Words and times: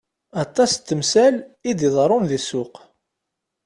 Aṭas 0.43 0.71
n 0.77 0.81
temsal 0.87 1.35
i 1.69 1.71
d-iḍerrun 1.77 2.25
deg 2.31 2.41
ssuq. 2.43 2.75